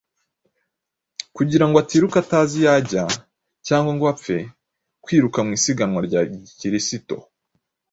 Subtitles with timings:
[1.35, 3.03] kugira ngo atiruka atazi iyo ajya
[3.67, 4.37] cyangwa ngo apfe
[5.03, 7.15] kwiruka mu isiganwa rya gikiristo,